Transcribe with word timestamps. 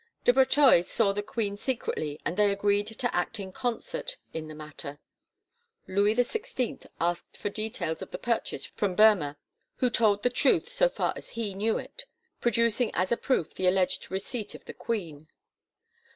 De 0.23 0.33
Breteuil 0.33 0.81
saw 0.81 1.13
the 1.13 1.21
queen 1.21 1.55
secretly 1.55 2.19
and 2.25 2.35
they 2.35 2.51
agreed 2.51 2.87
to 2.87 3.15
act 3.15 3.39
in 3.39 3.51
concert 3.51 4.17
in 4.33 4.47
the 4.47 4.55
matter. 4.55 4.97
Louis 5.85 6.15
XVI 6.15 6.87
asked 6.99 7.37
for 7.37 7.51
details 7.51 8.01
of 8.01 8.09
the 8.09 8.17
purchase 8.17 8.65
from 8.65 8.95
Boemer, 8.95 9.37
who 9.75 9.91
told 9.91 10.23
the 10.23 10.31
truth 10.31 10.69
so 10.69 10.89
far 10.89 11.13
as 11.15 11.29
he 11.37 11.53
knew 11.53 11.77
it, 11.77 12.05
producing 12.39 12.89
as 12.95 13.11
a 13.11 13.15
proof 13.15 13.53
the 13.53 13.67
alleged 13.67 14.09
receipt 14.09 14.55
of 14.55 14.65
the 14.65 14.73
queen. 14.73 15.27